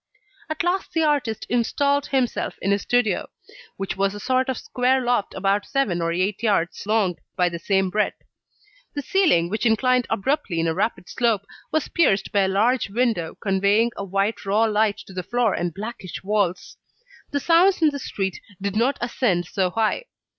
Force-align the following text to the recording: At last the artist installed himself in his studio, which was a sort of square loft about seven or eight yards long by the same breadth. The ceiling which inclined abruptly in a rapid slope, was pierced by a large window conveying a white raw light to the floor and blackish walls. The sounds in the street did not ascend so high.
At 0.49 0.63
last 0.63 0.93
the 0.93 1.03
artist 1.03 1.45
installed 1.47 2.07
himself 2.07 2.55
in 2.59 2.71
his 2.71 2.81
studio, 2.81 3.29
which 3.77 3.95
was 3.97 4.15
a 4.15 4.19
sort 4.19 4.49
of 4.49 4.57
square 4.57 4.99
loft 5.01 5.35
about 5.35 5.63
seven 5.67 6.01
or 6.01 6.11
eight 6.11 6.41
yards 6.41 6.87
long 6.87 7.17
by 7.35 7.49
the 7.49 7.59
same 7.59 7.91
breadth. 7.91 8.17
The 8.95 9.03
ceiling 9.03 9.47
which 9.47 9.63
inclined 9.63 10.07
abruptly 10.09 10.59
in 10.59 10.65
a 10.65 10.73
rapid 10.73 11.07
slope, 11.07 11.43
was 11.71 11.87
pierced 11.87 12.31
by 12.31 12.39
a 12.45 12.47
large 12.47 12.89
window 12.89 13.35
conveying 13.39 13.91
a 13.95 14.03
white 14.03 14.43
raw 14.43 14.63
light 14.63 14.97
to 15.05 15.13
the 15.13 15.21
floor 15.21 15.53
and 15.53 15.71
blackish 15.71 16.23
walls. 16.23 16.77
The 17.29 17.39
sounds 17.39 17.79
in 17.83 17.91
the 17.91 17.99
street 17.99 18.41
did 18.59 18.75
not 18.75 18.97
ascend 19.01 19.45
so 19.45 19.69
high. 19.69 20.05